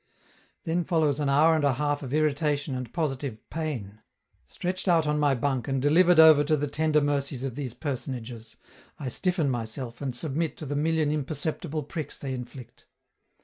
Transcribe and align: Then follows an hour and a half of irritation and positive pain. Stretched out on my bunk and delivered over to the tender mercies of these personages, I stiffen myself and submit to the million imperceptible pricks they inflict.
Then 0.63 0.83
follows 0.83 1.19
an 1.19 1.29
hour 1.29 1.53
and 1.55 1.63
a 1.63 1.73
half 1.73 2.01
of 2.01 2.11
irritation 2.11 2.73
and 2.73 2.91
positive 2.91 3.37
pain. 3.51 3.99
Stretched 4.47 4.87
out 4.87 5.05
on 5.05 5.19
my 5.19 5.35
bunk 5.35 5.67
and 5.67 5.79
delivered 5.79 6.19
over 6.19 6.43
to 6.43 6.57
the 6.57 6.65
tender 6.65 6.99
mercies 7.01 7.43
of 7.43 7.53
these 7.53 7.75
personages, 7.75 8.55
I 8.99 9.09
stiffen 9.09 9.51
myself 9.51 10.01
and 10.01 10.15
submit 10.15 10.57
to 10.57 10.65
the 10.65 10.75
million 10.75 11.11
imperceptible 11.11 11.83
pricks 11.83 12.17
they 12.17 12.33
inflict. 12.33 12.87